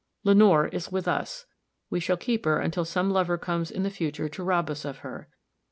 Lenore 0.23 0.67
is 0.69 0.91
with 0.91 1.07
us. 1.07 1.45
We 1.91 1.99
shall 1.99 2.17
keep 2.17 2.43
her 2.45 2.57
until 2.57 2.85
some 2.85 3.11
lover 3.11 3.37
comes 3.37 3.69
in 3.69 3.83
the 3.83 3.91
future 3.91 4.27
to 4.29 4.43
rob 4.43 4.71
us 4.71 4.83
of 4.83 4.99
her. 5.05 5.29